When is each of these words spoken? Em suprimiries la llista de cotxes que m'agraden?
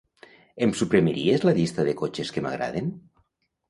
Em 0.67 0.73
suprimiries 0.79 1.47
la 1.51 1.55
llista 1.61 1.87
de 1.91 1.97
cotxes 2.03 2.35
que 2.39 2.47
m'agraden? 2.49 2.95